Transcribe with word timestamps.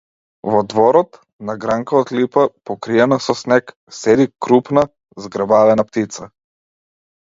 Во 0.53 0.61
дворот, 0.71 1.19
на 1.49 1.55
гранка 1.65 1.99
од 1.99 2.15
липа, 2.21 2.47
покриена 2.71 3.21
со 3.29 3.37
снег, 3.45 3.73
седи 4.01 4.29
крупна, 4.49 4.89
згрбавена 5.23 5.91
птица. 5.93 6.33